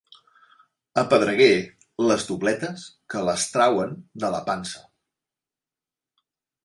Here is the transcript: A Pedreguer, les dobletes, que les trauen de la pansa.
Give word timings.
A 1.01 1.03
Pedreguer, 1.09 1.49
les 2.11 2.25
dobletes, 2.31 2.87
que 3.15 3.21
les 3.29 3.45
trauen 3.57 3.95
de 4.25 4.33
la 4.37 4.41
pansa. 4.49 4.83